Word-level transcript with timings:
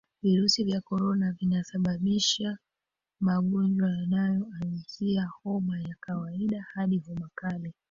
Virusi 0.23 0.63
vya 0.63 0.81
Korona 0.81 1.31
vinasababisha 1.31 2.57
magonjwa 3.19 3.89
yanayoanzia 3.89 5.25
homa 5.43 5.79
ya 5.79 5.95
kawaida 5.99 6.65
hadi 6.73 6.99
homa 6.99 7.29
kali 7.35 7.73